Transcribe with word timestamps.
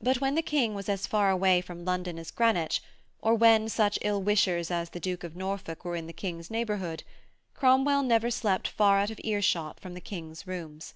But, 0.00 0.20
when 0.20 0.36
the 0.36 0.42
King 0.42 0.74
was 0.76 0.88
as 0.88 1.08
far 1.08 1.28
away 1.28 1.60
from 1.60 1.84
London 1.84 2.20
as 2.20 2.30
Greenwich, 2.30 2.80
or 3.20 3.34
when 3.34 3.68
such 3.68 3.98
ill 4.02 4.22
wishers 4.22 4.70
as 4.70 4.90
the 4.90 5.00
Duke 5.00 5.24
of 5.24 5.34
Norfolk 5.34 5.84
were 5.84 5.96
in 5.96 6.06
the 6.06 6.12
King's 6.12 6.52
neighbourhood, 6.52 7.02
Cromwell 7.52 8.04
never 8.04 8.30
slept 8.30 8.68
far 8.68 8.98
out 9.00 9.10
of 9.10 9.18
earshot 9.24 9.80
from 9.80 9.94
the 9.94 10.00
King's 10.00 10.46
rooms. 10.46 10.94